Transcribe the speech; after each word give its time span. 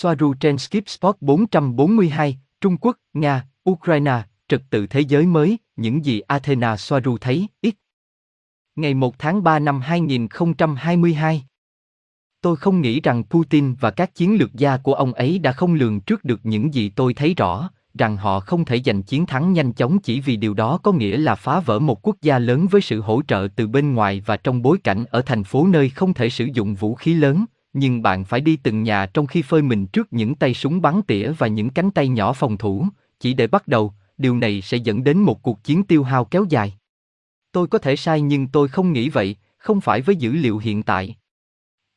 Soaru 0.00 0.34
trên 0.34 0.58
Skip 0.58 0.88
Sport 0.88 1.16
442, 1.20 2.38
Trung 2.60 2.76
Quốc, 2.76 2.96
Nga, 3.12 3.46
Ukraine, 3.70 4.22
trật 4.48 4.62
tự 4.70 4.86
thế 4.86 5.00
giới 5.00 5.26
mới, 5.26 5.58
những 5.76 6.04
gì 6.04 6.20
Athena 6.20 6.76
Soaru 6.76 7.18
thấy, 7.18 7.46
ít. 7.60 7.74
Ngày 8.76 8.94
1 8.94 9.18
tháng 9.18 9.42
3 9.42 9.58
năm 9.58 9.80
2022 9.80 11.44
Tôi 12.40 12.56
không 12.56 12.80
nghĩ 12.80 13.00
rằng 13.00 13.24
Putin 13.24 13.74
và 13.74 13.90
các 13.90 14.14
chiến 14.14 14.38
lược 14.38 14.54
gia 14.54 14.76
của 14.76 14.94
ông 14.94 15.12
ấy 15.12 15.38
đã 15.38 15.52
không 15.52 15.74
lường 15.74 16.00
trước 16.00 16.24
được 16.24 16.40
những 16.42 16.74
gì 16.74 16.88
tôi 16.88 17.14
thấy 17.14 17.34
rõ, 17.34 17.70
rằng 17.98 18.16
họ 18.16 18.40
không 18.40 18.64
thể 18.64 18.80
giành 18.84 19.02
chiến 19.02 19.26
thắng 19.26 19.52
nhanh 19.52 19.72
chóng 19.72 19.98
chỉ 19.98 20.20
vì 20.20 20.36
điều 20.36 20.54
đó 20.54 20.78
có 20.82 20.92
nghĩa 20.92 21.16
là 21.16 21.34
phá 21.34 21.60
vỡ 21.60 21.78
một 21.78 22.06
quốc 22.06 22.16
gia 22.22 22.38
lớn 22.38 22.66
với 22.70 22.80
sự 22.80 23.00
hỗ 23.00 23.22
trợ 23.28 23.48
từ 23.56 23.66
bên 23.66 23.94
ngoài 23.94 24.22
và 24.26 24.36
trong 24.36 24.62
bối 24.62 24.78
cảnh 24.84 25.04
ở 25.10 25.22
thành 25.22 25.44
phố 25.44 25.66
nơi 25.66 25.90
không 25.90 26.14
thể 26.14 26.30
sử 26.30 26.48
dụng 26.52 26.74
vũ 26.74 26.94
khí 26.94 27.14
lớn, 27.14 27.44
nhưng 27.72 28.02
bạn 28.02 28.24
phải 28.24 28.40
đi 28.40 28.56
từng 28.56 28.82
nhà 28.82 29.06
trong 29.06 29.26
khi 29.26 29.42
phơi 29.42 29.62
mình 29.62 29.86
trước 29.86 30.12
những 30.12 30.34
tay 30.34 30.54
súng 30.54 30.82
bắn 30.82 31.02
tỉa 31.02 31.32
và 31.38 31.46
những 31.46 31.70
cánh 31.70 31.90
tay 31.90 32.08
nhỏ 32.08 32.32
phòng 32.32 32.56
thủ, 32.56 32.86
chỉ 33.20 33.34
để 33.34 33.46
bắt 33.46 33.68
đầu, 33.68 33.92
điều 34.18 34.36
này 34.36 34.60
sẽ 34.60 34.76
dẫn 34.76 35.04
đến 35.04 35.18
một 35.18 35.42
cuộc 35.42 35.64
chiến 35.64 35.84
tiêu 35.84 36.02
hao 36.02 36.24
kéo 36.24 36.44
dài. 36.48 36.74
Tôi 37.52 37.66
có 37.66 37.78
thể 37.78 37.96
sai 37.96 38.20
nhưng 38.20 38.48
tôi 38.48 38.68
không 38.68 38.92
nghĩ 38.92 39.08
vậy, 39.08 39.36
không 39.58 39.80
phải 39.80 40.00
với 40.00 40.16
dữ 40.16 40.32
liệu 40.32 40.58
hiện 40.58 40.82
tại. 40.82 41.16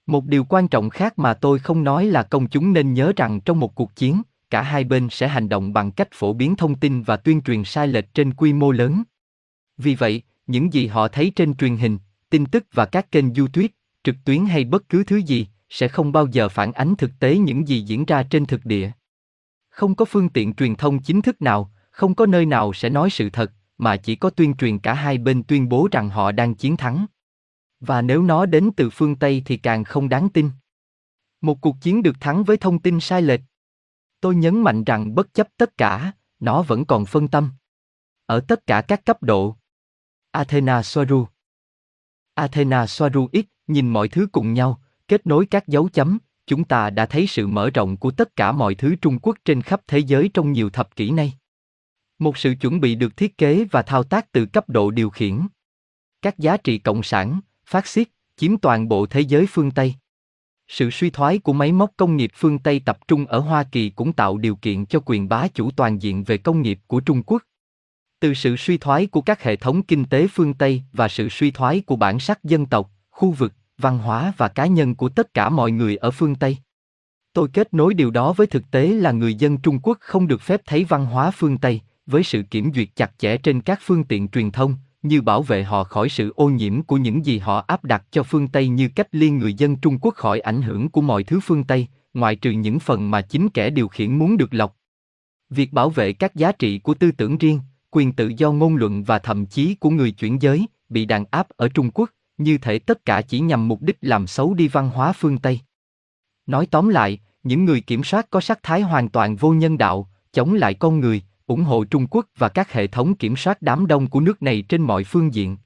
Một 0.05 0.26
điều 0.26 0.43
quan 0.43 0.67
trọng 0.67 0.89
khác 0.89 1.20
mà 1.20 1.34
tôi 1.34 1.59
không 1.59 1.84
nói 1.84 2.05
là 2.05 2.23
công 2.23 2.48
chúng 2.49 2.73
nên 2.73 2.93
nhớ 2.93 3.13
rằng 3.15 3.41
trong 3.41 3.59
một 3.59 3.76
cuộc 3.76 3.95
chiến, 3.95 4.21
cả 4.49 4.62
hai 4.62 4.84
bên 4.84 5.07
sẽ 5.12 5.27
hành 5.27 5.49
động 5.49 5.73
bằng 5.73 5.91
cách 5.91 6.07
phổ 6.13 6.34
biến 6.34 6.55
thông 6.55 6.76
tin 6.76 7.03
và 7.03 7.17
tuyên 7.17 7.41
truyền 7.41 7.63
sai 7.63 7.88
lệch 7.88 8.13
trên 8.13 8.34
quy 8.34 8.53
mô 8.53 8.71
lớn. 8.71 9.03
Vì 9.77 9.95
vậy, 9.95 10.21
những 10.48 10.73
gì 10.73 10.88
họ 10.88 11.07
thấy 11.07 11.31
trên 11.35 11.55
truyền 11.55 11.77
hình, 11.77 11.98
tin 12.29 12.45
tức 12.45 12.65
và 12.73 12.85
các 12.85 13.12
kênh 13.12 13.34
YouTube, 13.34 13.67
trực 14.03 14.15
tuyến 14.26 14.45
hay 14.45 14.63
bất 14.63 14.90
cứ 14.90 15.03
thứ 15.03 15.17
gì, 15.17 15.48
sẽ 15.71 15.88
không 15.88 16.11
bao 16.11 16.27
giờ 16.27 16.49
phản 16.49 16.71
ánh 16.71 16.95
thực 16.95 17.11
tế 17.20 17.38
những 17.38 17.67
gì 17.67 17.81
diễn 17.81 18.05
ra 18.05 18.23
trên 18.23 18.45
thực 18.45 18.66
địa. 18.66 18.91
Không 19.70 19.95
có 19.95 20.05
phương 20.05 20.29
tiện 20.29 20.53
truyền 20.53 20.75
thông 20.75 20.99
chính 20.99 21.21
thức 21.21 21.41
nào, 21.41 21.71
không 21.91 22.15
có 22.15 22.26
nơi 22.26 22.46
nào 22.46 22.73
sẽ 22.73 22.90
nói 22.90 23.09
sự 23.09 23.29
thật, 23.29 23.51
mà 23.77 23.98
chỉ 23.98 24.15
có 24.15 24.29
tuyên 24.29 24.54
truyền 24.54 24.79
cả 24.79 24.93
hai 24.93 25.18
bên 25.18 25.43
tuyên 25.43 25.70
bố 25.70 25.87
rằng 25.91 26.09
họ 26.09 26.31
đang 26.31 26.55
chiến 26.55 26.77
thắng. 26.77 27.05
Và 27.79 28.01
nếu 28.01 28.23
nó 28.23 28.46
đến 28.46 28.70
từ 28.77 28.90
phương 28.90 29.15
Tây 29.15 29.41
thì 29.46 29.57
càng 29.57 29.84
không 29.84 30.09
đáng 30.09 30.29
tin. 30.29 30.49
Một 31.41 31.62
cuộc 31.62 31.76
chiến 31.81 32.03
được 32.03 32.15
thắng 32.20 32.43
với 32.43 32.57
thông 32.57 32.79
tin 32.79 32.99
sai 32.99 33.21
lệch. 33.21 33.41
Tôi 34.21 34.35
nhấn 34.35 34.62
mạnh 34.62 34.84
rằng 34.84 35.15
bất 35.15 35.34
chấp 35.34 35.48
tất 35.57 35.77
cả, 35.77 36.12
nó 36.40 36.62
vẫn 36.62 36.85
còn 36.85 37.05
phân 37.05 37.27
tâm. 37.27 37.51
Ở 38.26 38.40
tất 38.40 38.68
cả 38.68 38.81
các 38.81 39.05
cấp 39.05 39.24
độ. 39.24 39.55
Athena 40.31 40.84
Soaru 40.84 41.27
Athena 42.34 42.87
Soaru 42.87 43.29
ít 43.31 43.46
nhìn 43.68 43.90
mọi 43.90 44.07
thứ 44.07 44.27
cùng 44.31 44.53
nhau, 44.53 44.81
kết 45.12 45.27
nối 45.27 45.45
các 45.45 45.67
dấu 45.67 45.90
chấm, 45.93 46.17
chúng 46.48 46.63
ta 46.63 46.90
đã 46.90 47.05
thấy 47.05 47.27
sự 47.27 47.48
mở 47.48 47.70
rộng 47.70 47.98
của 47.98 48.12
tất 48.12 48.35
cả 48.35 48.51
mọi 48.51 48.76
thứ 48.76 48.95
Trung 48.95 49.20
Quốc 49.21 49.37
trên 49.45 49.62
khắp 49.62 49.81
thế 49.87 49.99
giới 49.99 50.29
trong 50.34 50.51
nhiều 50.51 50.70
thập 50.70 50.95
kỷ 50.95 51.12
nay. 51.12 51.34
Một 52.20 52.37
sự 52.37 52.55
chuẩn 52.62 52.81
bị 52.81 52.95
được 52.95 53.18
thiết 53.18 53.37
kế 53.37 53.65
và 53.71 53.81
thao 53.81 54.03
tác 54.03 54.31
từ 54.31 54.45
cấp 54.45 54.70
độ 54.70 54.91
điều 54.91 55.09
khiển. 55.09 55.40
Các 56.21 56.40
giá 56.40 56.57
trị 56.57 56.77
cộng 56.77 57.03
sản, 57.03 57.40
phát 57.65 57.87
xít 57.87 58.09
chiếm 58.37 58.57
toàn 58.57 58.87
bộ 58.87 59.05
thế 59.05 59.21
giới 59.21 59.45
phương 59.45 59.71
Tây. 59.71 59.95
Sự 60.68 60.90
suy 60.90 61.09
thoái 61.09 61.40
của 61.40 61.53
máy 61.53 61.71
móc 61.71 61.91
công 61.98 62.18
nghiệp 62.18 62.31
phương 62.35 62.59
Tây 62.59 62.81
tập 62.85 63.07
trung 63.07 63.25
ở 63.25 63.40
Hoa 63.40 63.63
Kỳ 63.63 63.90
cũng 63.90 64.13
tạo 64.13 64.38
điều 64.38 64.56
kiện 64.56 64.85
cho 64.85 65.00
quyền 65.06 65.29
bá 65.29 65.47
chủ 65.47 65.72
toàn 65.72 66.01
diện 66.01 66.23
về 66.23 66.38
công 66.38 66.62
nghiệp 66.62 66.79
của 66.88 67.00
Trung 67.00 67.23
Quốc. 67.23 67.44
Từ 68.19 68.34
sự 68.34 68.56
suy 68.56 68.78
thoái 68.78 69.07
của 69.07 69.22
các 69.22 69.44
hệ 69.44 69.56
thống 69.56 69.84
kinh 69.84 70.06
tế 70.06 70.28
phương 70.28 70.53
Tây 70.53 70.84
và 70.94 71.07
sự 71.07 71.29
suy 71.29 71.51
thoái 71.51 71.81
của 71.81 71.96
bản 71.96 72.19
sắc 72.19 72.44
dân 72.44 72.66
tộc, 72.66 72.91
khu 73.09 73.31
vực, 73.31 73.53
văn 73.81 73.97
hóa 73.97 74.34
và 74.38 74.47
cá 74.47 74.66
nhân 74.66 74.96
của 74.96 75.09
tất 75.09 75.34
cả 75.34 75.50
mọi 75.50 75.72
người 75.72 75.96
ở 75.96 76.12
phương 76.12 76.35
Tây. 76.35 76.57
Tôi 77.34 77.47
kết 77.53 77.74
nối 77.74 77.94
điều 77.94 78.12
đó 78.12 78.34
với 78.34 78.47
thực 78.47 78.72
tế 78.72 78.88
là 78.88 79.12
người 79.12 79.34
dân 79.34 79.57
Trung 79.57 79.79
Quốc 79.84 79.97
không 80.01 80.28
được 80.28 80.41
phép 80.41 80.62
thấy 80.66 80.84
văn 80.84 81.06
hóa 81.06 81.31
phương 81.31 81.57
Tây, 81.57 81.81
với 82.06 82.24
sự 82.24 82.44
kiểm 82.44 82.74
duyệt 82.75 82.88
chặt 82.96 83.12
chẽ 83.18 83.38
trên 83.38 83.62
các 83.62 83.79
phương 83.81 84.03
tiện 84.03 84.28
truyền 84.28 84.52
thông, 84.52 84.75
như 85.03 85.22
bảo 85.22 85.41
vệ 85.41 85.63
họ 85.63 85.84
khỏi 85.84 86.09
sự 86.09 86.34
ô 86.36 86.50
nhiễm 86.50 86.81
của 86.81 86.97
những 86.97 87.25
gì 87.25 87.38
họ 87.38 87.64
áp 87.68 87.84
đặt 87.84 88.03
cho 88.12 88.24
phương 88.24 88.47
Tây 88.47 88.68
như 88.68 88.90
cách 88.96 89.08
liên 89.12 89.38
người 89.38 89.53
dân 89.53 89.75
Trung 89.75 90.00
Quốc 90.02 90.16
khỏi 90.16 90.40
ảnh 90.40 90.62
hưởng 90.62 90.90
của 90.90 91.02
mọi 91.02 91.24
thứ 91.24 91.40
phương 91.40 91.63
Tây, 91.63 91.88
ngoại 92.13 92.36
trừ 92.36 92.52
những 92.52 92.80
phần 92.80 93.12
mà 93.12 93.22
chính 93.22 93.50
kẻ 93.50 93.69
điều 93.69 93.88
khiển 93.88 94.19
muốn 94.19 94.38
được 94.38 94.53
lọc. 94.53 94.78
Việc 95.50 95.74
bảo 95.74 95.90
vệ 95.90 96.13
các 96.13 96.36
giá 96.36 96.52
trị 96.52 96.80
của 96.80 96.94
tư 96.94 97.12
tưởng 97.12 97.38
riêng, 97.38 97.59
quyền 97.92 98.13
tự 98.13 98.31
do 98.38 98.52
ngôn 98.52 98.75
luận 98.75 99.03
và 99.03 99.19
thậm 99.19 99.46
chí 99.46 99.75
của 99.75 99.90
người 99.90 100.12
chuyển 100.12 100.42
giới, 100.42 100.66
bị 100.90 101.06
đàn 101.06 101.25
áp 101.31 101.48
ở 101.50 101.69
Trung 101.69 101.90
Quốc, 101.94 102.09
như 102.44 102.57
thể 102.57 102.79
tất 102.79 103.06
cả 103.06 103.22
chỉ 103.22 103.40
nhằm 103.40 103.68
mục 103.68 103.81
đích 103.81 103.97
làm 104.02 104.28
xấu 104.28 104.53
đi 104.53 104.68
văn 104.68 104.90
hóa 104.90 105.13
phương 105.13 105.38
Tây. 105.38 105.59
Nói 106.46 106.68
tóm 106.72 106.90
lại, 106.90 107.19
những 107.44 107.66
người 107.66 107.81
kiểm 107.81 108.03
soát 108.03 108.29
có 108.29 108.41
sắc 108.41 108.63
thái 108.63 108.81
hoàn 108.81 109.09
toàn 109.09 109.35
vô 109.35 109.53
nhân 109.53 109.78
đạo, 109.78 110.09
chống 110.34 110.53
lại 110.53 110.74
con 110.74 111.00
người, 111.00 111.22
ủng 111.47 111.63
hộ 111.63 111.84
Trung 111.84 112.07
Quốc 112.07 112.25
và 112.38 112.50
các 112.50 112.72
hệ 112.72 112.88
thống 112.88 113.16
kiểm 113.16 113.35
soát 113.35 113.62
đám 113.62 113.88
đông 113.88 114.07
của 114.07 114.19
nước 114.19 114.41
này 114.41 114.62
trên 114.69 114.81
mọi 114.81 115.03
phương 115.03 115.34
diện. 115.34 115.57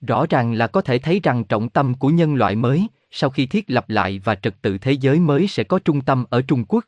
Rõ 0.00 0.26
ràng 0.30 0.52
là 0.52 0.66
có 0.66 0.80
thể 0.80 0.98
thấy 0.98 1.20
rằng 1.22 1.44
trọng 1.44 1.68
tâm 1.68 1.94
của 1.94 2.08
nhân 2.08 2.34
loại 2.34 2.56
mới, 2.56 2.86
sau 3.10 3.30
khi 3.30 3.46
thiết 3.46 3.70
lập 3.70 3.90
lại 3.90 4.20
và 4.24 4.34
trật 4.34 4.62
tự 4.62 4.78
thế 4.78 4.92
giới 4.92 5.20
mới 5.20 5.48
sẽ 5.48 5.64
có 5.64 5.78
trung 5.78 6.00
tâm 6.00 6.24
ở 6.30 6.42
Trung 6.42 6.64
Quốc. 6.68 6.84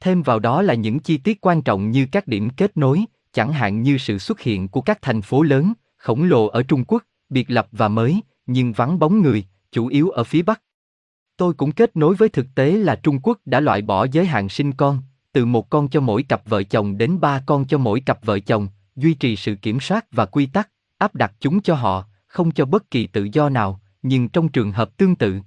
Thêm 0.00 0.22
vào 0.22 0.38
đó 0.38 0.62
là 0.62 0.74
những 0.74 0.98
chi 0.98 1.18
tiết 1.18 1.40
quan 1.40 1.62
trọng 1.62 1.90
như 1.90 2.06
các 2.12 2.26
điểm 2.26 2.50
kết 2.50 2.76
nối, 2.76 3.04
chẳng 3.32 3.52
hạn 3.52 3.82
như 3.82 3.98
sự 3.98 4.18
xuất 4.18 4.40
hiện 4.40 4.68
của 4.68 4.80
các 4.80 5.02
thành 5.02 5.22
phố 5.22 5.42
lớn, 5.42 5.72
khổng 5.96 6.22
lồ 6.22 6.46
ở 6.46 6.62
Trung 6.62 6.84
Quốc, 6.84 7.04
biệt 7.28 7.50
lập 7.50 7.68
và 7.72 7.88
mới, 7.88 8.20
nhưng 8.52 8.72
vắng 8.72 8.98
bóng 8.98 9.22
người, 9.22 9.44
chủ 9.72 9.86
yếu 9.86 10.10
ở 10.10 10.24
phía 10.24 10.42
Bắc. 10.42 10.62
Tôi 11.36 11.54
cũng 11.54 11.72
kết 11.72 11.96
nối 11.96 12.14
với 12.14 12.28
thực 12.28 12.46
tế 12.54 12.72
là 12.72 12.96
Trung 12.96 13.20
Quốc 13.22 13.38
đã 13.44 13.60
loại 13.60 13.82
bỏ 13.82 14.06
giới 14.12 14.26
hạn 14.26 14.48
sinh 14.48 14.72
con, 14.72 15.02
từ 15.32 15.46
một 15.46 15.70
con 15.70 15.88
cho 15.88 16.00
mỗi 16.00 16.22
cặp 16.22 16.48
vợ 16.48 16.62
chồng 16.62 16.98
đến 16.98 17.20
ba 17.20 17.42
con 17.46 17.66
cho 17.66 17.78
mỗi 17.78 18.00
cặp 18.00 18.24
vợ 18.24 18.38
chồng, 18.38 18.68
duy 18.96 19.14
trì 19.14 19.36
sự 19.36 19.54
kiểm 19.54 19.80
soát 19.80 20.06
và 20.12 20.26
quy 20.26 20.46
tắc, 20.46 20.70
áp 20.98 21.14
đặt 21.14 21.32
chúng 21.40 21.60
cho 21.62 21.74
họ, 21.74 22.04
không 22.26 22.50
cho 22.50 22.64
bất 22.64 22.90
kỳ 22.90 23.06
tự 23.06 23.28
do 23.32 23.48
nào, 23.48 23.80
nhưng 24.02 24.28
trong 24.28 24.48
trường 24.48 24.72
hợp 24.72 24.96
tương 24.96 25.16
tự. 25.16 25.40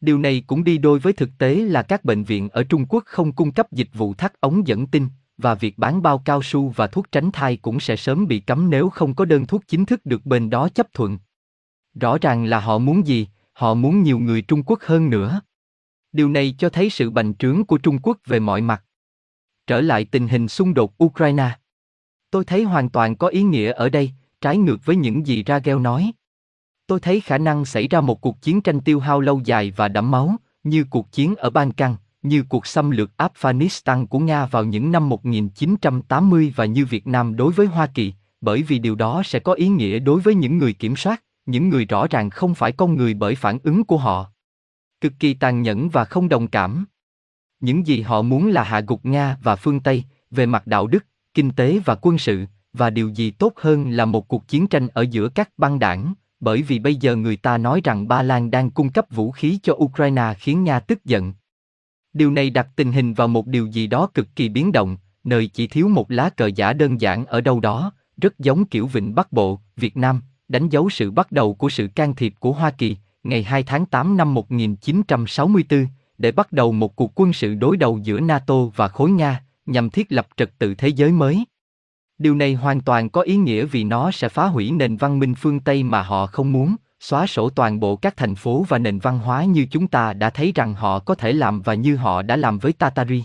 Điều 0.00 0.18
này 0.18 0.42
cũng 0.46 0.64
đi 0.64 0.78
đôi 0.78 0.98
với 0.98 1.12
thực 1.12 1.30
tế 1.38 1.54
là 1.54 1.82
các 1.82 2.04
bệnh 2.04 2.24
viện 2.24 2.48
ở 2.48 2.62
Trung 2.62 2.86
Quốc 2.88 3.04
không 3.06 3.32
cung 3.32 3.52
cấp 3.52 3.72
dịch 3.72 3.88
vụ 3.94 4.14
thắt 4.14 4.40
ống 4.40 4.66
dẫn 4.66 4.86
tinh, 4.86 5.08
và 5.38 5.54
việc 5.54 5.78
bán 5.78 6.02
bao 6.02 6.18
cao 6.18 6.42
su 6.42 6.68
và 6.68 6.86
thuốc 6.86 7.12
tránh 7.12 7.30
thai 7.32 7.56
cũng 7.56 7.80
sẽ 7.80 7.96
sớm 7.96 8.26
bị 8.26 8.40
cấm 8.40 8.70
nếu 8.70 8.88
không 8.88 9.14
có 9.14 9.24
đơn 9.24 9.46
thuốc 9.46 9.62
chính 9.68 9.84
thức 9.84 10.06
được 10.06 10.26
bên 10.26 10.50
đó 10.50 10.68
chấp 10.68 10.92
thuận. 10.92 11.18
Rõ 12.00 12.18
ràng 12.20 12.44
là 12.44 12.60
họ 12.60 12.78
muốn 12.78 13.06
gì, 13.06 13.28
họ 13.52 13.74
muốn 13.74 14.02
nhiều 14.02 14.18
người 14.18 14.42
Trung 14.42 14.62
Quốc 14.62 14.80
hơn 14.82 15.10
nữa. 15.10 15.40
Điều 16.12 16.28
này 16.28 16.54
cho 16.58 16.68
thấy 16.68 16.90
sự 16.90 17.10
bành 17.10 17.34
trướng 17.34 17.64
của 17.64 17.78
Trung 17.78 17.98
Quốc 18.02 18.18
về 18.26 18.40
mọi 18.40 18.60
mặt. 18.60 18.84
Trở 19.66 19.80
lại 19.80 20.04
tình 20.04 20.28
hình 20.28 20.48
xung 20.48 20.74
đột 20.74 21.04
Ukraine. 21.04 21.50
Tôi 22.30 22.44
thấy 22.44 22.62
hoàn 22.62 22.88
toàn 22.88 23.16
có 23.16 23.28
ý 23.28 23.42
nghĩa 23.42 23.72
ở 23.72 23.88
đây, 23.88 24.10
trái 24.40 24.56
ngược 24.56 24.76
với 24.84 24.96
những 24.96 25.26
gì 25.26 25.44
Ragel 25.46 25.78
nói. 25.78 26.12
Tôi 26.86 27.00
thấy 27.00 27.20
khả 27.20 27.38
năng 27.38 27.64
xảy 27.64 27.88
ra 27.88 28.00
một 28.00 28.20
cuộc 28.20 28.42
chiến 28.42 28.60
tranh 28.60 28.80
tiêu 28.80 29.00
hao 29.00 29.20
lâu 29.20 29.40
dài 29.44 29.72
và 29.76 29.88
đẫm 29.88 30.10
máu, 30.10 30.36
như 30.64 30.84
cuộc 30.90 31.12
chiến 31.12 31.34
ở 31.36 31.50
Balkan, 31.50 31.96
như 32.22 32.44
cuộc 32.48 32.66
xâm 32.66 32.90
lược 32.90 33.10
Afghanistan 33.16 34.06
của 34.06 34.18
Nga 34.18 34.46
vào 34.46 34.64
những 34.64 34.92
năm 34.92 35.08
1980 35.08 36.52
và 36.56 36.64
như 36.64 36.86
Việt 36.86 37.06
Nam 37.06 37.36
đối 37.36 37.52
với 37.52 37.66
Hoa 37.66 37.86
Kỳ, 37.86 38.12
bởi 38.40 38.62
vì 38.62 38.78
điều 38.78 38.94
đó 38.94 39.22
sẽ 39.24 39.38
có 39.38 39.52
ý 39.52 39.68
nghĩa 39.68 39.98
đối 39.98 40.20
với 40.20 40.34
những 40.34 40.58
người 40.58 40.72
kiểm 40.72 40.96
soát, 40.96 41.22
những 41.46 41.68
người 41.68 41.84
rõ 41.84 42.06
ràng 42.10 42.30
không 42.30 42.54
phải 42.54 42.72
con 42.72 42.96
người 42.96 43.14
bởi 43.14 43.34
phản 43.34 43.58
ứng 43.62 43.84
của 43.84 43.96
họ. 43.96 44.30
Cực 45.00 45.12
kỳ 45.18 45.34
tàn 45.34 45.62
nhẫn 45.62 45.88
và 45.88 46.04
không 46.04 46.28
đồng 46.28 46.48
cảm. 46.48 46.84
Những 47.60 47.86
gì 47.86 48.00
họ 48.00 48.22
muốn 48.22 48.48
là 48.48 48.62
hạ 48.62 48.80
gục 48.80 49.04
Nga 49.04 49.36
và 49.42 49.56
phương 49.56 49.80
Tây, 49.80 50.04
về 50.30 50.46
mặt 50.46 50.66
đạo 50.66 50.86
đức, 50.86 51.06
kinh 51.34 51.50
tế 51.50 51.78
và 51.84 51.94
quân 51.94 52.18
sự, 52.18 52.46
và 52.72 52.90
điều 52.90 53.08
gì 53.08 53.30
tốt 53.30 53.52
hơn 53.56 53.90
là 53.90 54.04
một 54.04 54.28
cuộc 54.28 54.48
chiến 54.48 54.66
tranh 54.66 54.88
ở 54.88 55.02
giữa 55.02 55.28
các 55.28 55.50
băng 55.56 55.78
đảng, 55.78 56.14
bởi 56.40 56.62
vì 56.62 56.78
bây 56.78 56.96
giờ 56.96 57.16
người 57.16 57.36
ta 57.36 57.58
nói 57.58 57.80
rằng 57.84 58.08
Ba 58.08 58.22
Lan 58.22 58.50
đang 58.50 58.70
cung 58.70 58.90
cấp 58.90 59.06
vũ 59.10 59.30
khí 59.30 59.58
cho 59.62 59.74
Ukraine 59.74 60.34
khiến 60.38 60.64
Nga 60.64 60.80
tức 60.80 61.04
giận. 61.04 61.34
Điều 62.12 62.30
này 62.30 62.50
đặt 62.50 62.68
tình 62.76 62.92
hình 62.92 63.14
vào 63.14 63.28
một 63.28 63.46
điều 63.46 63.66
gì 63.66 63.86
đó 63.86 64.08
cực 64.14 64.28
kỳ 64.36 64.48
biến 64.48 64.72
động, 64.72 64.96
nơi 65.24 65.46
chỉ 65.46 65.66
thiếu 65.66 65.88
một 65.88 66.10
lá 66.10 66.30
cờ 66.30 66.46
giả 66.46 66.72
đơn 66.72 67.00
giản 67.00 67.26
ở 67.26 67.40
đâu 67.40 67.60
đó, 67.60 67.92
rất 68.16 68.38
giống 68.38 68.64
kiểu 68.64 68.86
Vịnh 68.86 69.14
Bắc 69.14 69.32
Bộ, 69.32 69.60
Việt 69.76 69.96
Nam, 69.96 70.22
đánh 70.48 70.68
dấu 70.68 70.90
sự 70.90 71.10
bắt 71.10 71.32
đầu 71.32 71.54
của 71.54 71.68
sự 71.68 71.88
can 71.94 72.14
thiệp 72.14 72.34
của 72.40 72.52
Hoa 72.52 72.70
Kỳ, 72.70 72.96
ngày 73.22 73.42
2 73.42 73.62
tháng 73.62 73.86
8 73.86 74.16
năm 74.16 74.34
1964, 74.34 75.86
để 76.18 76.32
bắt 76.32 76.52
đầu 76.52 76.72
một 76.72 76.96
cuộc 76.96 77.20
quân 77.20 77.32
sự 77.32 77.54
đối 77.54 77.76
đầu 77.76 77.98
giữa 78.02 78.20
NATO 78.20 78.64
và 78.76 78.88
khối 78.88 79.10
Nga, 79.10 79.42
nhằm 79.66 79.90
thiết 79.90 80.12
lập 80.12 80.26
trật 80.36 80.58
tự 80.58 80.74
thế 80.74 80.88
giới 80.88 81.12
mới. 81.12 81.44
Điều 82.18 82.34
này 82.34 82.54
hoàn 82.54 82.80
toàn 82.80 83.10
có 83.10 83.20
ý 83.20 83.36
nghĩa 83.36 83.64
vì 83.64 83.84
nó 83.84 84.10
sẽ 84.10 84.28
phá 84.28 84.46
hủy 84.46 84.70
nền 84.70 84.96
văn 84.96 85.18
minh 85.18 85.34
phương 85.34 85.60
Tây 85.60 85.82
mà 85.82 86.02
họ 86.02 86.26
không 86.26 86.52
muốn, 86.52 86.76
xóa 87.00 87.26
sổ 87.26 87.50
toàn 87.50 87.80
bộ 87.80 87.96
các 87.96 88.16
thành 88.16 88.34
phố 88.34 88.64
và 88.68 88.78
nền 88.78 88.98
văn 88.98 89.18
hóa 89.18 89.44
như 89.44 89.66
chúng 89.70 89.88
ta 89.88 90.12
đã 90.12 90.30
thấy 90.30 90.52
rằng 90.54 90.74
họ 90.74 90.98
có 90.98 91.14
thể 91.14 91.32
làm 91.32 91.62
và 91.62 91.74
như 91.74 91.96
họ 91.96 92.22
đã 92.22 92.36
làm 92.36 92.58
với 92.58 92.72
Tatari. 92.72 93.24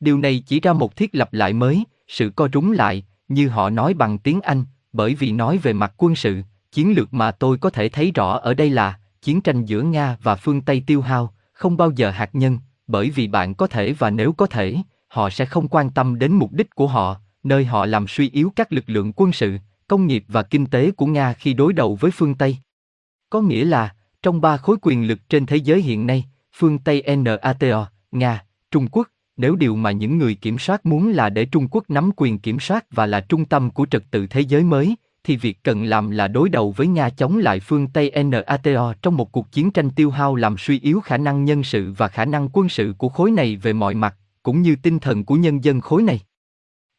Điều 0.00 0.18
này 0.18 0.42
chỉ 0.46 0.60
ra 0.60 0.72
một 0.72 0.96
thiết 0.96 1.14
lập 1.14 1.32
lại 1.32 1.52
mới, 1.52 1.84
sự 2.08 2.30
co 2.36 2.48
rúng 2.52 2.72
lại, 2.72 3.04
như 3.28 3.48
họ 3.48 3.70
nói 3.70 3.94
bằng 3.94 4.18
tiếng 4.18 4.40
Anh, 4.40 4.64
bởi 4.92 5.14
vì 5.14 5.32
nói 5.32 5.58
về 5.58 5.72
mặt 5.72 5.92
quân 5.96 6.14
sự, 6.14 6.42
chiến 6.72 6.94
lược 6.96 7.14
mà 7.14 7.30
tôi 7.30 7.58
có 7.58 7.70
thể 7.70 7.88
thấy 7.88 8.10
rõ 8.14 8.38
ở 8.38 8.54
đây 8.54 8.70
là 8.70 8.98
chiến 9.22 9.40
tranh 9.40 9.64
giữa 9.64 9.82
Nga 9.82 10.16
và 10.22 10.36
phương 10.36 10.60
Tây 10.60 10.82
tiêu 10.86 11.00
hao, 11.00 11.34
không 11.52 11.76
bao 11.76 11.90
giờ 11.90 12.10
hạt 12.10 12.30
nhân, 12.32 12.58
bởi 12.86 13.10
vì 13.10 13.28
bạn 13.28 13.54
có 13.54 13.66
thể 13.66 13.92
và 13.92 14.10
nếu 14.10 14.32
có 14.32 14.46
thể, 14.46 14.76
họ 15.08 15.30
sẽ 15.30 15.44
không 15.44 15.68
quan 15.68 15.90
tâm 15.90 16.18
đến 16.18 16.32
mục 16.32 16.52
đích 16.52 16.74
của 16.74 16.86
họ, 16.86 17.16
nơi 17.42 17.64
họ 17.64 17.86
làm 17.86 18.06
suy 18.08 18.30
yếu 18.30 18.52
các 18.56 18.72
lực 18.72 18.84
lượng 18.86 19.12
quân 19.16 19.32
sự, 19.32 19.58
công 19.88 20.06
nghiệp 20.06 20.24
và 20.28 20.42
kinh 20.42 20.66
tế 20.66 20.90
của 20.90 21.06
Nga 21.06 21.32
khi 21.32 21.54
đối 21.54 21.72
đầu 21.72 21.96
với 22.00 22.10
phương 22.10 22.34
Tây. 22.34 22.56
Có 23.30 23.40
nghĩa 23.40 23.64
là, 23.64 23.94
trong 24.22 24.40
ba 24.40 24.56
khối 24.56 24.76
quyền 24.82 25.06
lực 25.06 25.18
trên 25.28 25.46
thế 25.46 25.56
giới 25.56 25.82
hiện 25.82 26.06
nay, 26.06 26.24
phương 26.52 26.78
Tây 26.78 27.16
NATO, 27.16 27.88
Nga, 28.12 28.44
Trung 28.70 28.88
Quốc, 28.92 29.08
nếu 29.36 29.56
điều 29.56 29.76
mà 29.76 29.90
những 29.90 30.18
người 30.18 30.34
kiểm 30.34 30.58
soát 30.58 30.86
muốn 30.86 31.12
là 31.12 31.30
để 31.30 31.44
Trung 31.44 31.68
Quốc 31.70 31.90
nắm 31.90 32.10
quyền 32.16 32.38
kiểm 32.38 32.60
soát 32.60 32.84
và 32.90 33.06
là 33.06 33.20
trung 33.20 33.44
tâm 33.44 33.70
của 33.70 33.86
trật 33.90 34.10
tự 34.10 34.26
thế 34.26 34.40
giới 34.40 34.62
mới, 34.62 34.96
thì 35.24 35.36
việc 35.36 35.58
cần 35.62 35.84
làm 35.84 36.10
là 36.10 36.28
đối 36.28 36.48
đầu 36.48 36.72
với 36.72 36.86
Nga 36.86 37.10
chống 37.10 37.38
lại 37.38 37.60
phương 37.60 37.86
Tây 37.88 38.12
NATO 38.24 38.94
trong 39.02 39.16
một 39.16 39.32
cuộc 39.32 39.52
chiến 39.52 39.70
tranh 39.70 39.90
tiêu 39.90 40.10
hao 40.10 40.34
làm 40.34 40.56
suy 40.58 40.80
yếu 40.80 41.00
khả 41.00 41.16
năng 41.16 41.44
nhân 41.44 41.62
sự 41.62 41.92
và 41.96 42.08
khả 42.08 42.24
năng 42.24 42.48
quân 42.52 42.68
sự 42.68 42.94
của 42.98 43.08
khối 43.08 43.30
này 43.30 43.56
về 43.56 43.72
mọi 43.72 43.94
mặt, 43.94 44.16
cũng 44.42 44.62
như 44.62 44.76
tinh 44.82 44.98
thần 44.98 45.24
của 45.24 45.34
nhân 45.34 45.64
dân 45.64 45.80
khối 45.80 46.02
này. 46.02 46.20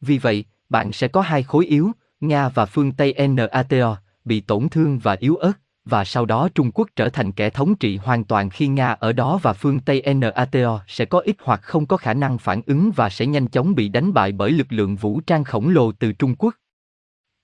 Vì 0.02 0.18
vậy, 0.18 0.46
bạn 0.70 0.92
sẽ 0.92 1.08
có 1.08 1.22
hai 1.22 1.44
khối 1.44 1.66
yếu, 1.66 1.92
Nga 2.22 2.50
và 2.50 2.66
phương 2.66 2.92
Tây 2.92 3.16
NATO, 3.28 3.98
bị 4.26 4.42
tổn 4.42 4.70
thương 4.70 5.00
và 5.00 5.18
yếu 5.20 5.36
ớt, 5.36 5.54
và 5.86 6.04
sau 6.04 6.26
đó 6.26 6.50
Trung 6.56 6.72
Quốc 6.72 6.90
trở 6.96 7.10
thành 7.10 7.32
kẻ 7.32 7.50
thống 7.50 7.76
trị 7.76 7.98
hoàn 7.98 8.24
toàn 8.24 8.50
khi 8.50 8.68
Nga 8.68 8.92
ở 8.92 9.14
đó 9.14 9.40
và 9.44 9.54
phương 9.54 9.80
Tây 9.80 10.14
NATO 10.14 10.82
sẽ 10.88 11.06
có 11.06 11.20
ít 11.20 11.36
hoặc 11.40 11.62
không 11.62 11.86
có 11.86 11.98
khả 11.98 12.14
năng 12.14 12.38
phản 12.38 12.62
ứng 12.66 12.92
và 12.96 13.10
sẽ 13.10 13.26
nhanh 13.26 13.48
chóng 13.48 13.76
bị 13.76 13.90
đánh 13.90 14.14
bại 14.14 14.32
bởi 14.32 14.52
lực 14.52 14.68
lượng 14.70 14.96
vũ 14.96 15.22
trang 15.28 15.44
khổng 15.44 15.70
lồ 15.70 15.92
từ 15.92 16.14
Trung 16.14 16.36
Quốc. 16.36 16.56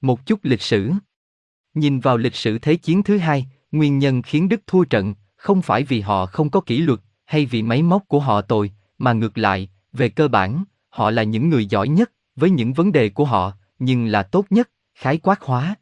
Một 0.01 0.25
chút 0.25 0.39
lịch 0.43 0.61
sử 0.61 0.91
Nhìn 1.73 1.99
vào 1.99 2.17
lịch 2.17 2.35
sử 2.35 2.59
Thế 2.59 2.75
chiến 2.75 3.03
thứ 3.03 3.17
hai, 3.17 3.47
nguyên 3.71 3.99
nhân 3.99 4.21
khiến 4.21 4.49
Đức 4.49 4.61
thua 4.67 4.83
trận, 4.83 5.13
không 5.35 5.61
phải 5.61 5.83
vì 5.83 6.01
họ 6.01 6.25
không 6.25 6.49
có 6.49 6.61
kỷ 6.61 6.77
luật, 6.77 6.99
hay 7.25 7.45
vì 7.45 7.63
máy 7.63 7.83
móc 7.83 8.07
của 8.07 8.19
họ 8.19 8.41
tồi, 8.41 8.71
mà 8.97 9.13
ngược 9.13 9.37
lại, 9.37 9.69
về 9.93 10.09
cơ 10.09 10.27
bản, 10.27 10.63
họ 10.89 11.11
là 11.11 11.23
những 11.23 11.49
người 11.49 11.65
giỏi 11.65 11.87
nhất, 11.87 12.11
với 12.35 12.49
những 12.49 12.73
vấn 12.73 12.91
đề 12.91 13.09
của 13.09 13.25
họ, 13.25 13.53
nhưng 13.79 14.05
là 14.05 14.23
tốt 14.23 14.45
nhất, 14.49 14.69
khái 14.95 15.17
quát 15.17 15.41
hóa. 15.41 15.75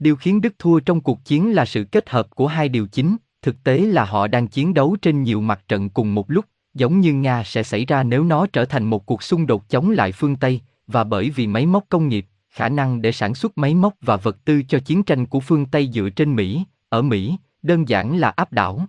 Điều 0.00 0.16
khiến 0.16 0.40
Đức 0.40 0.54
thua 0.58 0.80
trong 0.80 1.00
cuộc 1.00 1.24
chiến 1.24 1.54
là 1.54 1.64
sự 1.64 1.84
kết 1.84 2.10
hợp 2.10 2.30
của 2.30 2.46
hai 2.46 2.68
điều 2.68 2.86
chính, 2.86 3.16
thực 3.42 3.64
tế 3.64 3.78
là 3.78 4.04
họ 4.04 4.26
đang 4.26 4.48
chiến 4.48 4.74
đấu 4.74 4.96
trên 5.02 5.22
nhiều 5.22 5.40
mặt 5.40 5.60
trận 5.68 5.90
cùng 5.90 6.14
một 6.14 6.30
lúc, 6.30 6.44
giống 6.74 7.00
như 7.00 7.12
Nga 7.12 7.44
sẽ 7.44 7.62
xảy 7.62 7.84
ra 7.84 8.02
nếu 8.02 8.24
nó 8.24 8.46
trở 8.46 8.64
thành 8.64 8.84
một 8.84 9.06
cuộc 9.06 9.22
xung 9.22 9.46
đột 9.46 9.68
chống 9.68 9.90
lại 9.90 10.12
phương 10.12 10.36
Tây, 10.36 10.60
và 10.86 11.04
bởi 11.04 11.30
vì 11.30 11.46
máy 11.46 11.66
móc 11.66 11.84
công 11.88 12.08
nghiệp, 12.08 12.26
khả 12.50 12.68
năng 12.68 13.02
để 13.02 13.12
sản 13.12 13.34
xuất 13.34 13.58
máy 13.58 13.74
móc 13.74 13.94
và 14.00 14.16
vật 14.16 14.44
tư 14.44 14.62
cho 14.62 14.78
chiến 14.78 15.02
tranh 15.02 15.26
của 15.26 15.40
phương 15.40 15.66
Tây 15.66 15.90
dựa 15.92 16.08
trên 16.10 16.36
Mỹ, 16.36 16.64
ở 16.88 17.02
Mỹ, 17.02 17.36
đơn 17.62 17.88
giản 17.88 18.16
là 18.16 18.30
áp 18.30 18.52
đảo. 18.52 18.86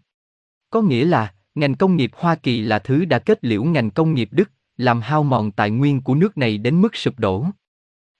Có 0.69 0.81
nghĩa 0.81 1.05
là, 1.05 1.33
ngành 1.55 1.75
công 1.75 1.95
nghiệp 1.95 2.11
Hoa 2.13 2.35
Kỳ 2.35 2.61
là 2.61 2.79
thứ 2.79 3.05
đã 3.05 3.19
kết 3.19 3.45
liễu 3.45 3.63
ngành 3.63 3.91
công 3.91 4.13
nghiệp 4.13 4.29
Đức, 4.31 4.51
làm 4.77 5.01
hao 5.01 5.23
mòn 5.23 5.51
tài 5.51 5.71
nguyên 5.71 6.01
của 6.01 6.15
nước 6.15 6.37
này 6.37 6.57
đến 6.57 6.81
mức 6.81 6.95
sụp 6.95 7.19
đổ. 7.19 7.45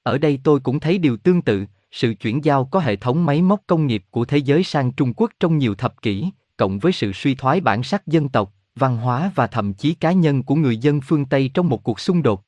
Ở 0.03 0.17
đây 0.17 0.39
tôi 0.43 0.59
cũng 0.59 0.79
thấy 0.79 0.97
điều 0.97 1.17
tương 1.17 1.41
tự, 1.41 1.65
sự 1.91 2.13
chuyển 2.13 2.45
giao 2.45 2.65
có 2.65 2.79
hệ 2.79 2.95
thống 2.95 3.25
máy 3.25 3.41
móc 3.41 3.61
công 3.67 3.87
nghiệp 3.87 4.03
của 4.09 4.25
thế 4.25 4.37
giới 4.37 4.63
sang 4.63 4.91
Trung 4.91 5.13
Quốc 5.13 5.31
trong 5.39 5.57
nhiều 5.57 5.75
thập 5.75 6.01
kỷ, 6.01 6.31
cộng 6.57 6.79
với 6.79 6.91
sự 6.91 7.11
suy 7.13 7.35
thoái 7.35 7.61
bản 7.61 7.83
sắc 7.83 8.07
dân 8.07 8.29
tộc, 8.29 8.53
văn 8.75 8.97
hóa 8.97 9.31
và 9.35 9.47
thậm 9.47 9.73
chí 9.73 9.93
cá 9.93 10.11
nhân 10.11 10.43
của 10.43 10.55
người 10.55 10.77
dân 10.77 11.01
phương 11.01 11.25
Tây 11.25 11.51
trong 11.53 11.69
một 11.69 11.83
cuộc 11.83 11.99
xung 11.99 12.23
đột. 12.23 12.43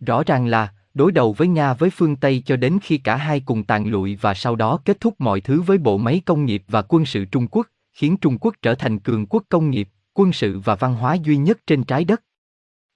Rõ 0.00 0.22
ràng 0.26 0.46
là, 0.46 0.74
đối 0.94 1.12
đầu 1.12 1.32
với 1.32 1.48
Nga 1.48 1.74
với 1.74 1.90
phương 1.90 2.16
Tây 2.16 2.42
cho 2.46 2.56
đến 2.56 2.78
khi 2.82 2.98
cả 2.98 3.16
hai 3.16 3.40
cùng 3.40 3.64
tàn 3.64 3.86
lụi 3.86 4.16
và 4.16 4.34
sau 4.34 4.56
đó 4.56 4.78
kết 4.84 5.00
thúc 5.00 5.14
mọi 5.18 5.40
thứ 5.40 5.62
với 5.62 5.78
bộ 5.78 5.98
máy 5.98 6.22
công 6.26 6.44
nghiệp 6.44 6.64
và 6.68 6.82
quân 6.82 7.04
sự 7.04 7.24
Trung 7.24 7.46
Quốc, 7.50 7.66
khiến 7.92 8.16
Trung 8.16 8.38
Quốc 8.40 8.54
trở 8.62 8.74
thành 8.74 8.98
cường 8.98 9.26
quốc 9.26 9.44
công 9.48 9.70
nghiệp, 9.70 9.88
quân 10.14 10.32
sự 10.32 10.58
và 10.58 10.74
văn 10.74 10.94
hóa 10.94 11.14
duy 11.14 11.36
nhất 11.36 11.58
trên 11.66 11.84
trái 11.84 12.04
đất. 12.04 12.22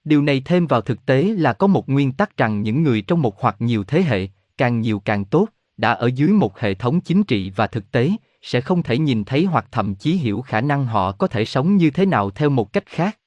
Điều 0.03 0.21
này 0.21 0.41
thêm 0.45 0.67
vào 0.67 0.81
thực 0.81 1.05
tế 1.05 1.23
là 1.23 1.53
có 1.53 1.67
một 1.67 1.89
nguyên 1.89 2.13
tắc 2.13 2.37
rằng 2.37 2.61
những 2.61 2.83
người 2.83 3.01
trong 3.01 3.21
một 3.21 3.41
hoặc 3.41 3.55
nhiều 3.59 3.83
thế 3.83 4.01
hệ, 4.01 4.27
càng 4.57 4.81
nhiều 4.81 4.99
càng 4.99 5.25
tốt, 5.25 5.47
đã 5.77 5.91
ở 5.91 6.09
dưới 6.15 6.29
một 6.29 6.59
hệ 6.59 6.73
thống 6.73 7.01
chính 7.01 7.23
trị 7.23 7.51
và 7.55 7.67
thực 7.67 7.91
tế, 7.91 8.11
sẽ 8.41 8.61
không 8.61 8.83
thể 8.83 8.97
nhìn 8.97 9.23
thấy 9.23 9.45
hoặc 9.45 9.67
thậm 9.71 9.95
chí 9.95 10.13
hiểu 10.13 10.41
khả 10.41 10.61
năng 10.61 10.85
họ 10.85 11.11
có 11.11 11.27
thể 11.27 11.45
sống 11.45 11.77
như 11.77 11.89
thế 11.89 12.05
nào 12.05 12.29
theo 12.29 12.49
một 12.49 12.73
cách 12.73 12.85
khác. 12.85 13.19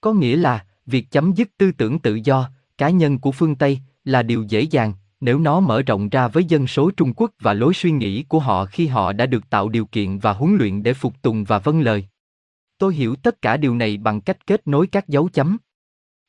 Có 0.00 0.12
nghĩa 0.12 0.36
là, 0.36 0.64
việc 0.86 1.10
chấm 1.10 1.32
dứt 1.32 1.48
tư 1.58 1.72
tưởng 1.72 1.98
tự 1.98 2.14
do, 2.14 2.50
cá 2.78 2.90
nhân 2.90 3.18
của 3.18 3.32
phương 3.32 3.54
Tây 3.54 3.78
là 4.04 4.22
điều 4.22 4.44
dễ 4.48 4.60
dàng 4.60 4.92
nếu 5.20 5.38
nó 5.38 5.60
mở 5.60 5.82
rộng 5.82 6.08
ra 6.08 6.28
với 6.28 6.44
dân 6.44 6.66
số 6.66 6.90
Trung 6.90 7.12
Quốc 7.16 7.30
và 7.40 7.54
lối 7.54 7.74
suy 7.74 7.90
nghĩ 7.90 8.22
của 8.22 8.38
họ 8.38 8.64
khi 8.64 8.86
họ 8.86 9.12
đã 9.12 9.26
được 9.26 9.50
tạo 9.50 9.68
điều 9.68 9.86
kiện 9.86 10.18
và 10.18 10.32
huấn 10.32 10.56
luyện 10.56 10.82
để 10.82 10.94
phục 10.94 11.22
tùng 11.22 11.44
và 11.44 11.58
vâng 11.58 11.80
lời. 11.80 12.06
Tôi 12.78 12.94
hiểu 12.94 13.16
tất 13.16 13.42
cả 13.42 13.56
điều 13.56 13.74
này 13.74 13.96
bằng 13.96 14.20
cách 14.20 14.46
kết 14.46 14.68
nối 14.68 14.86
các 14.86 15.08
dấu 15.08 15.28
chấm. 15.28 15.56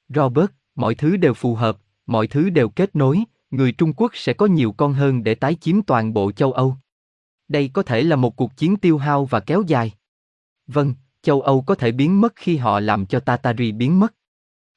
Robert, 0.09 0.49
mọi 0.75 0.95
thứ 0.95 1.17
đều 1.17 1.33
phù 1.33 1.55
hợp, 1.55 1.77
mọi 2.05 2.27
thứ 2.27 2.49
đều 2.49 2.69
kết 2.69 2.95
nối, 2.95 3.23
người 3.51 3.71
Trung 3.71 3.93
Quốc 3.93 4.11
sẽ 4.15 4.33
có 4.33 4.45
nhiều 4.45 4.71
con 4.71 4.93
hơn 4.93 5.23
để 5.23 5.35
tái 5.35 5.55
chiếm 5.61 5.81
toàn 5.81 6.13
bộ 6.13 6.31
châu 6.31 6.51
Âu. 6.51 6.75
Đây 7.47 7.69
có 7.73 7.83
thể 7.83 8.03
là 8.03 8.15
một 8.15 8.35
cuộc 8.35 8.57
chiến 8.57 8.77
tiêu 8.77 8.97
hao 8.97 9.25
và 9.25 9.39
kéo 9.39 9.63
dài. 9.67 9.93
Vâng, 10.67 10.93
châu 11.21 11.41
Âu 11.41 11.61
có 11.61 11.75
thể 11.75 11.91
biến 11.91 12.21
mất 12.21 12.33
khi 12.35 12.57
họ 12.57 12.79
làm 12.79 13.05
cho 13.05 13.19
Tatari 13.19 13.71
biến 13.71 13.99
mất. 13.99 14.13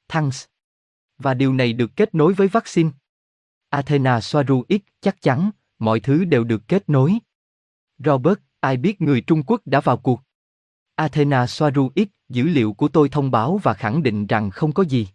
Thanks. 0.07 0.45
Và 1.17 1.33
điều 1.33 1.53
này 1.53 1.73
được 1.73 1.91
kết 1.95 2.15
nối 2.15 2.33
với 2.33 2.47
vaccine. 2.47 2.89
Athena 3.69 4.21
Soaru 4.21 4.63
X 4.69 4.81
chắc 5.01 5.21
chắn, 5.21 5.51
mọi 5.79 5.99
thứ 5.99 6.25
đều 6.25 6.43
được 6.43 6.67
kết 6.67 6.89
nối. 6.89 7.17
Robert, 7.97 8.39
ai 8.59 8.77
biết 8.77 9.01
người 9.01 9.21
Trung 9.21 9.43
Quốc 9.43 9.61
đã 9.65 9.79
vào 9.79 9.97
cuộc? 9.97 10.21
Athena 10.95 11.47
Soaru 11.47 11.91
X, 11.95 12.07
dữ 12.29 12.43
liệu 12.43 12.73
của 12.73 12.87
tôi 12.87 13.09
thông 13.09 13.31
báo 13.31 13.59
và 13.63 13.73
khẳng 13.73 14.03
định 14.03 14.27
rằng 14.27 14.49
không 14.49 14.71
có 14.71 14.83
gì. 14.83 15.07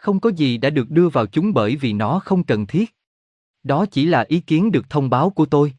Không 0.00 0.20
có 0.20 0.30
gì 0.30 0.58
đã 0.58 0.70
được 0.70 0.90
đưa 0.90 1.08
vào 1.08 1.26
chúng 1.26 1.54
bởi 1.54 1.76
vì 1.76 1.92
nó 1.92 2.18
không 2.18 2.44
cần 2.44 2.66
thiết. 2.66 2.94
Đó 3.62 3.86
chỉ 3.86 4.06
là 4.06 4.24
ý 4.28 4.40
kiến 4.40 4.72
được 4.72 4.90
thông 4.90 5.10
báo 5.10 5.30
của 5.30 5.46
tôi. 5.46 5.72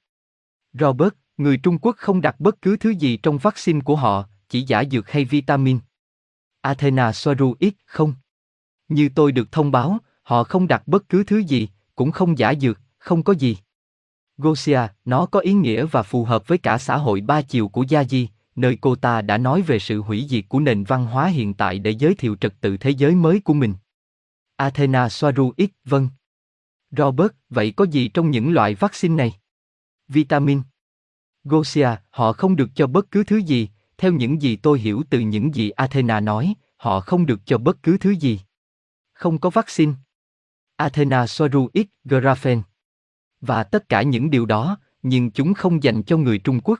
Robert, 0.73 1.13
người 1.37 1.57
Trung 1.57 1.77
Quốc 1.77 1.95
không 1.97 2.21
đặt 2.21 2.39
bất 2.39 2.61
cứ 2.61 2.77
thứ 2.77 2.89
gì 2.89 3.17
trong 3.17 3.37
vaccine 3.37 3.81
của 3.81 3.95
họ, 3.95 4.25
chỉ 4.49 4.61
giả 4.61 4.83
dược 4.91 5.09
hay 5.09 5.25
vitamin. 5.25 5.79
Athena 6.61 7.11
Soaru 7.11 7.55
X 7.59 7.73
không. 7.85 8.13
Như 8.87 9.09
tôi 9.15 9.31
được 9.31 9.51
thông 9.51 9.71
báo, 9.71 9.97
họ 10.23 10.43
không 10.43 10.67
đặt 10.67 10.87
bất 10.87 11.09
cứ 11.09 11.23
thứ 11.23 11.37
gì, 11.37 11.69
cũng 11.95 12.11
không 12.11 12.37
giả 12.37 12.53
dược, 12.61 12.79
không 12.97 13.23
có 13.23 13.33
gì. 13.33 13.57
Gosia, 14.37 14.81
nó 15.05 15.25
có 15.25 15.39
ý 15.39 15.53
nghĩa 15.53 15.85
và 15.85 16.03
phù 16.03 16.25
hợp 16.25 16.47
với 16.47 16.57
cả 16.57 16.77
xã 16.77 16.97
hội 16.97 17.21
ba 17.21 17.41
chiều 17.41 17.67
của 17.67 17.83
Gia 17.87 18.03
Di, 18.03 18.29
nơi 18.55 18.77
cô 18.81 18.95
ta 18.95 19.21
đã 19.21 19.37
nói 19.37 19.61
về 19.61 19.79
sự 19.79 20.01
hủy 20.01 20.25
diệt 20.29 20.45
của 20.49 20.59
nền 20.59 20.83
văn 20.83 21.05
hóa 21.05 21.27
hiện 21.27 21.53
tại 21.53 21.79
để 21.79 21.91
giới 21.91 22.15
thiệu 22.15 22.35
trật 22.35 22.61
tự 22.61 22.77
thế 22.77 22.89
giới 22.89 23.15
mới 23.15 23.39
của 23.39 23.53
mình. 23.53 23.73
Athena 24.61 25.09
Soaru 25.09 25.53
X, 25.57 25.69
vâng. 25.85 26.09
Robert, 26.97 27.31
vậy 27.49 27.73
có 27.75 27.85
gì 27.85 28.07
trong 28.07 28.31
những 28.31 28.53
loại 28.53 28.75
vaccine 28.75 29.15
này? 29.15 29.39
Vitamin. 30.07 30.61
Gosia, 31.43 31.89
họ 32.09 32.33
không 32.33 32.55
được 32.55 32.69
cho 32.75 32.87
bất 32.87 33.11
cứ 33.11 33.23
thứ 33.23 33.37
gì, 33.37 33.69
theo 33.97 34.11
những 34.11 34.41
gì 34.41 34.55
tôi 34.55 34.79
hiểu 34.79 35.03
từ 35.09 35.19
những 35.19 35.55
gì 35.55 35.69
Athena 35.69 36.19
nói, 36.19 36.53
họ 36.77 36.99
không 36.99 37.25
được 37.25 37.39
cho 37.45 37.57
bất 37.57 37.83
cứ 37.83 37.97
thứ 37.97 38.09
gì. 38.09 38.39
Không 39.13 39.39
có 39.39 39.49
vaccine. 39.49 39.93
Athena 40.75 41.27
Soaru 41.27 41.69
X, 41.73 42.07
Grafen. 42.09 42.61
Và 43.39 43.63
tất 43.63 43.89
cả 43.89 44.01
những 44.01 44.29
điều 44.29 44.45
đó, 44.45 44.77
nhưng 45.01 45.31
chúng 45.31 45.53
không 45.53 45.83
dành 45.83 46.03
cho 46.03 46.17
người 46.17 46.39
Trung 46.39 46.61
Quốc. 46.63 46.79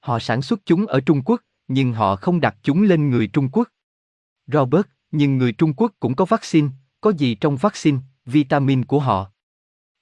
Họ 0.00 0.18
sản 0.18 0.42
xuất 0.42 0.60
chúng 0.64 0.86
ở 0.86 1.00
Trung 1.00 1.22
Quốc, 1.24 1.40
nhưng 1.68 1.92
họ 1.92 2.16
không 2.16 2.40
đặt 2.40 2.56
chúng 2.62 2.82
lên 2.82 3.10
người 3.10 3.26
Trung 3.26 3.48
Quốc. 3.52 3.68
Robert, 4.46 4.86
nhưng 5.10 5.38
người 5.38 5.52
Trung 5.52 5.72
Quốc 5.74 5.92
cũng 6.00 6.16
có 6.16 6.24
vaccine, 6.24 6.68
có 7.00 7.10
gì 7.10 7.34
trong 7.34 7.56
vaccine, 7.56 7.98
vitamin 8.26 8.84
của 8.84 9.00
họ? 9.00 9.30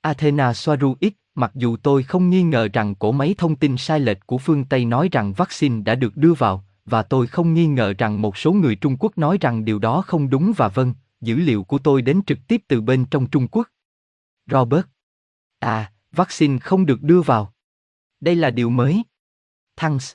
Athena 0.00 0.54
Soaru 0.54 0.94
X, 1.00 1.12
mặc 1.34 1.50
dù 1.54 1.76
tôi 1.76 2.02
không 2.02 2.30
nghi 2.30 2.42
ngờ 2.42 2.68
rằng 2.72 2.94
cổ 2.94 3.12
máy 3.12 3.34
thông 3.38 3.56
tin 3.56 3.76
sai 3.76 4.00
lệch 4.00 4.26
của 4.26 4.38
phương 4.38 4.64
Tây 4.64 4.84
nói 4.84 5.08
rằng 5.12 5.32
vaccine 5.32 5.82
đã 5.82 5.94
được 5.94 6.16
đưa 6.16 6.32
vào, 6.32 6.64
và 6.84 7.02
tôi 7.02 7.26
không 7.26 7.54
nghi 7.54 7.66
ngờ 7.66 7.94
rằng 7.98 8.22
một 8.22 8.36
số 8.36 8.52
người 8.52 8.76
Trung 8.76 8.96
Quốc 9.00 9.18
nói 9.18 9.38
rằng 9.40 9.64
điều 9.64 9.78
đó 9.78 10.02
không 10.06 10.30
đúng 10.30 10.52
và 10.56 10.68
vâng, 10.68 10.94
dữ 11.20 11.36
liệu 11.36 11.64
của 11.64 11.78
tôi 11.78 12.02
đến 12.02 12.20
trực 12.26 12.38
tiếp 12.48 12.62
từ 12.68 12.80
bên 12.80 13.04
trong 13.04 13.30
Trung 13.30 13.48
Quốc. 13.48 13.68
Robert. 14.46 14.86
À, 15.58 15.92
vaccine 16.12 16.58
không 16.58 16.86
được 16.86 17.02
đưa 17.02 17.20
vào. 17.20 17.54
Đây 18.20 18.34
là 18.34 18.50
điều 18.50 18.70
mới. 18.70 19.02
Thanks. 19.76 20.12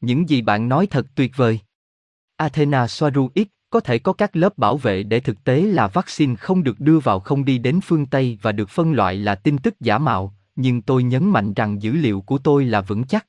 Những 0.00 0.28
gì 0.28 0.42
bạn 0.42 0.68
nói 0.68 0.86
thật 0.86 1.06
tuyệt 1.14 1.32
vời. 1.36 1.60
Athena 2.36 2.88
Soaru 2.88 3.30
X, 3.34 3.46
có 3.72 3.80
thể 3.80 3.98
có 3.98 4.12
các 4.12 4.36
lớp 4.36 4.58
bảo 4.58 4.76
vệ 4.76 5.02
để 5.02 5.20
thực 5.20 5.44
tế 5.44 5.60
là 5.60 5.88
vaccine 5.88 6.36
không 6.36 6.62
được 6.62 6.80
đưa 6.80 6.98
vào 6.98 7.20
không 7.20 7.44
đi 7.44 7.58
đến 7.58 7.80
phương 7.80 8.06
Tây 8.06 8.38
và 8.42 8.52
được 8.52 8.70
phân 8.70 8.92
loại 8.92 9.16
là 9.16 9.34
tin 9.34 9.58
tức 9.58 9.80
giả 9.80 9.98
mạo, 9.98 10.34
nhưng 10.56 10.82
tôi 10.82 11.02
nhấn 11.02 11.30
mạnh 11.30 11.54
rằng 11.54 11.82
dữ 11.82 11.92
liệu 11.92 12.20
của 12.20 12.38
tôi 12.38 12.64
là 12.64 12.80
vững 12.80 13.04
chắc. 13.04 13.26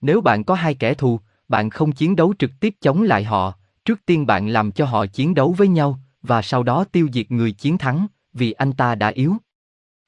Nếu 0.00 0.20
bạn 0.20 0.44
có 0.44 0.54
hai 0.54 0.74
kẻ 0.74 0.94
thù, 0.94 1.20
bạn 1.48 1.70
không 1.70 1.92
chiến 1.92 2.16
đấu 2.16 2.34
trực 2.38 2.50
tiếp 2.60 2.74
chống 2.80 3.02
lại 3.02 3.24
họ, 3.24 3.54
trước 3.84 4.00
tiên 4.06 4.26
bạn 4.26 4.48
làm 4.48 4.72
cho 4.72 4.84
họ 4.84 5.06
chiến 5.06 5.34
đấu 5.34 5.54
với 5.58 5.68
nhau, 5.68 5.98
và 6.22 6.42
sau 6.42 6.62
đó 6.62 6.84
tiêu 6.92 7.08
diệt 7.12 7.30
người 7.30 7.52
chiến 7.52 7.78
thắng, 7.78 8.06
vì 8.32 8.52
anh 8.52 8.72
ta 8.72 8.94
đã 8.94 9.08
yếu. 9.08 9.36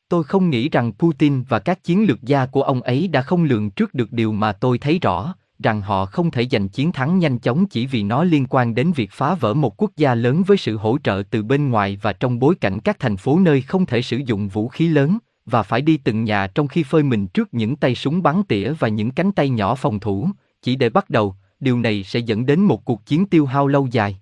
Tôi 0.08 0.24
không 0.24 0.50
nghĩ 0.50 0.68
rằng 0.68 0.92
Putin 0.92 1.42
và 1.42 1.58
các 1.58 1.84
chiến 1.84 2.06
lược 2.06 2.22
gia 2.22 2.46
của 2.46 2.62
ông 2.62 2.82
ấy 2.82 3.08
đã 3.08 3.22
không 3.22 3.44
lường 3.44 3.70
trước 3.70 3.94
được 3.94 4.12
điều 4.12 4.32
mà 4.32 4.52
tôi 4.52 4.78
thấy 4.78 4.98
rõ, 4.98 5.34
rằng 5.58 5.80
họ 5.80 6.06
không 6.06 6.30
thể 6.30 6.46
giành 6.50 6.68
chiến 6.68 6.92
thắng 6.92 7.18
nhanh 7.18 7.38
chóng 7.38 7.66
chỉ 7.66 7.86
vì 7.86 8.02
nó 8.02 8.24
liên 8.24 8.46
quan 8.46 8.74
đến 8.74 8.92
việc 8.92 9.10
phá 9.12 9.34
vỡ 9.34 9.54
một 9.54 9.82
quốc 9.82 9.90
gia 9.96 10.14
lớn 10.14 10.42
với 10.46 10.56
sự 10.56 10.76
hỗ 10.76 10.98
trợ 11.04 11.22
từ 11.30 11.42
bên 11.42 11.70
ngoài 11.70 11.98
và 12.02 12.12
trong 12.12 12.38
bối 12.38 12.54
cảnh 12.54 12.80
các 12.80 12.98
thành 12.98 13.16
phố 13.16 13.40
nơi 13.40 13.60
không 13.60 13.86
thể 13.86 14.02
sử 14.02 14.16
dụng 14.16 14.48
vũ 14.48 14.68
khí 14.68 14.88
lớn, 14.88 15.18
và 15.46 15.62
phải 15.62 15.80
đi 15.80 15.96
từng 15.96 16.24
nhà 16.24 16.46
trong 16.46 16.68
khi 16.68 16.82
phơi 16.82 17.02
mình 17.02 17.26
trước 17.26 17.54
những 17.54 17.76
tay 17.76 17.94
súng 17.94 18.22
bắn 18.22 18.42
tỉa 18.42 18.72
và 18.78 18.88
những 18.88 19.10
cánh 19.10 19.32
tay 19.32 19.48
nhỏ 19.48 19.74
phòng 19.74 20.00
thủ, 20.00 20.28
chỉ 20.62 20.76
để 20.76 20.88
bắt 20.88 21.10
đầu, 21.10 21.34
điều 21.60 21.78
này 21.78 22.02
sẽ 22.02 22.20
dẫn 22.20 22.46
đến 22.46 22.60
một 22.60 22.84
cuộc 22.84 23.06
chiến 23.06 23.26
tiêu 23.26 23.46
hao 23.46 23.66
lâu 23.66 23.88
dài. 23.90 24.20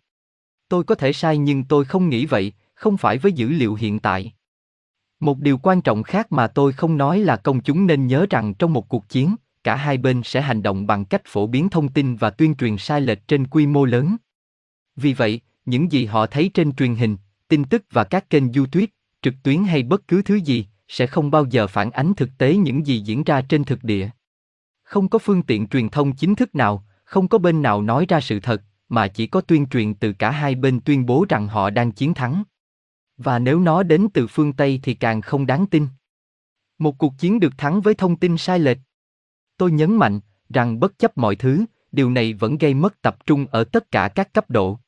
Tôi 0.69 0.85
có 0.85 0.95
thể 0.95 1.13
sai 1.13 1.39
nhưng 1.39 1.65
tôi 1.65 1.85
không 1.85 2.09
nghĩ 2.09 2.27
vậy, 2.27 2.53
không 2.75 2.97
phải 2.97 3.19
với 3.19 3.33
dữ 3.33 3.49
liệu 3.49 3.75
hiện 3.75 3.99
tại. 3.99 4.33
Một 5.21 5.39
điều 5.39 5.59
quan 5.59 5.83
trọng 5.83 6.03
khác 6.03 6.33
mà 6.33 6.47
tôi 6.47 6.73
không 6.73 6.97
nói 6.97 7.19
là 7.19 7.37
công 7.37 7.61
chúng 7.61 7.87
nên 7.87 8.07
nhớ 8.07 8.27
rằng 8.31 8.55
trong 8.55 8.73
một 8.73 8.89
cuộc 8.89 9.09
chiến, 9.09 9.37
cả 9.65 9.77
hai 9.77 9.99
bên 9.99 10.23
sẽ 10.25 10.41
hành 10.41 10.63
động 10.63 10.87
bằng 10.87 11.05
cách 11.05 11.23
phổ 11.25 11.47
biến 11.47 11.69
thông 11.69 11.89
tin 11.89 12.17
và 12.17 12.31
tuyên 12.31 12.55
truyền 12.55 12.79
sai 12.79 13.01
lệch 13.01 13.29
trên 13.29 13.47
quy 13.47 13.67
mô 13.67 13.85
lớn. 13.85 14.17
Vì 14.97 15.13
vậy, 15.13 15.41
những 15.67 15.93
gì 15.93 16.05
họ 16.05 16.27
thấy 16.27 16.51
trên 16.55 16.73
truyền 16.73 16.95
hình, 16.95 17.17
tin 17.49 17.65
tức 17.65 17.85
và 17.91 18.05
các 18.05 18.31
kênh 18.31 18.53
YouTube, 18.53 18.87
trực 19.23 19.35
tuyến 19.43 19.65
hay 19.65 19.83
bất 19.83 20.09
cứ 20.09 20.23
thứ 20.23 20.35
gì, 20.35 20.67
sẽ 20.89 21.07
không 21.07 21.31
bao 21.31 21.45
giờ 21.45 21.67
phản 21.67 21.91
ánh 21.91 22.15
thực 22.15 22.31
tế 22.39 22.57
những 22.57 22.87
gì 22.87 22.99
diễn 22.99 23.25
ra 23.25 23.41
trên 23.41 23.65
thực 23.65 23.85
địa. 23.85 24.09
Không 24.83 25.09
có 25.09 25.19
phương 25.19 25.43
tiện 25.43 25.67
truyền 25.67 25.89
thông 25.89 26.13
chính 26.13 26.35
thức 26.35 26.55
nào, 26.55 26.85
không 27.05 27.29
có 27.29 27.39
bên 27.39 27.63
nào 27.63 27.83
nói 27.83 28.07
ra 28.09 28.21
sự 28.21 28.41
thật, 28.41 28.63
mà 28.89 29.09
chỉ 29.09 29.27
có 29.27 29.41
tuyên 29.41 29.67
truyền 29.67 29.95
từ 29.95 30.13
cả 30.13 30.31
hai 30.31 30.55
bên 30.55 30.81
tuyên 30.81 31.07
bố 31.07 31.27
rằng 31.29 31.49
họ 31.49 31.71
đang 31.71 31.93
chiến 31.93 32.15
thắng. 32.15 32.43
Và 33.17 33.39
nếu 33.39 33.61
nó 33.61 33.83
đến 33.83 34.09
từ 34.15 34.27
phương 34.27 34.53
Tây 34.53 34.81
thì 34.83 34.95
càng 34.95 35.21
không 35.21 35.47
đáng 35.47 35.67
tin. 35.67 35.87
Một 36.79 36.99
cuộc 36.99 37.19
chiến 37.19 37.41
được 37.41 37.59
thắng 37.59 37.81
với 37.81 37.95
thông 37.95 38.17
tin 38.17 38.37
sai 38.37 38.59
lệch. 38.59 38.79
Tôi 39.57 39.73
nhấn 39.73 39.97
mạnh 39.97 40.21
rằng 40.55 40.81
bất 40.81 40.99
chấp 40.99 41.19
mọi 41.19 41.37
thứ, 41.37 41.65
điều 41.93 42.11
này 42.11 42.35
vẫn 42.35 42.59
gây 42.59 42.75
mất 42.75 43.03
tập 43.03 43.17
trung 43.27 43.47
ở 43.51 43.65
tất 43.65 43.91
cả 43.91 44.09
các 44.09 44.33
cấp 44.33 44.51
độ. 44.51 44.79